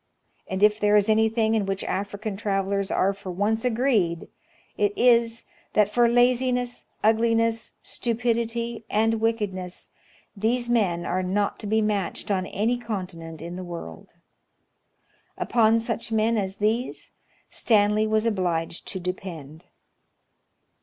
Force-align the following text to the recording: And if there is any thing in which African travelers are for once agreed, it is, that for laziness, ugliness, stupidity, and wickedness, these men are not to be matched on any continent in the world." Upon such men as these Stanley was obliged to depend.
And 0.47 0.63
if 0.63 0.79
there 0.79 0.95
is 0.97 1.09
any 1.09 1.29
thing 1.29 1.53
in 1.53 1.67
which 1.67 1.83
African 1.83 2.35
travelers 2.35 2.89
are 2.89 3.13
for 3.13 3.29
once 3.29 3.63
agreed, 3.63 4.29
it 4.75 4.93
is, 4.97 5.45
that 5.73 5.89
for 5.93 6.07
laziness, 6.09 6.85
ugliness, 7.03 7.75
stupidity, 7.83 8.83
and 8.89 9.21
wickedness, 9.21 9.91
these 10.35 10.67
men 10.67 11.05
are 11.05 11.21
not 11.21 11.59
to 11.59 11.67
be 11.67 11.83
matched 11.83 12.31
on 12.31 12.47
any 12.47 12.79
continent 12.79 13.43
in 13.43 13.57
the 13.57 13.63
world." 13.63 14.15
Upon 15.37 15.77
such 15.79 16.11
men 16.11 16.35
as 16.35 16.57
these 16.57 17.11
Stanley 17.51 18.07
was 18.07 18.25
obliged 18.25 18.87
to 18.87 18.99
depend. 18.99 19.65